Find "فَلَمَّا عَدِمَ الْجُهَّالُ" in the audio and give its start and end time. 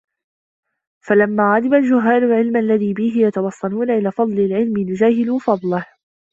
1.05-2.23